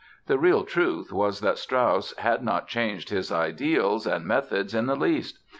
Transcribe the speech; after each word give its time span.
The 0.25 0.39
real 0.39 0.63
truth 0.63 1.13
was 1.13 1.41
that 1.41 1.59
Strauss 1.59 2.17
had 2.17 2.41
not 2.41 2.67
changed 2.67 3.09
his 3.11 3.31
ideals 3.31 4.07
and 4.07 4.25
methods 4.25 4.73
in 4.73 4.87
the 4.87 4.95
least. 4.95 5.37